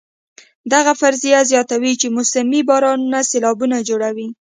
[0.73, 4.27] دغه فرضیه زیاتوي چې موسمي بارانونه سېلابونه جوړوي.